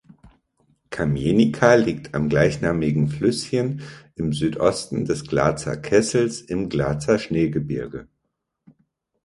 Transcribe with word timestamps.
Kamienica 0.89 1.75
liegt 1.75 2.15
am 2.15 2.27
gleichnamigen 2.27 3.07
Flüsschen 3.07 3.81
im 4.15 4.33
Südosten 4.33 5.05
des 5.05 5.25
Glatzer 5.27 5.77
Kessels 5.77 6.41
im 6.41 6.69
Glatzer 6.69 7.19
Schneegebirge. 7.19 8.07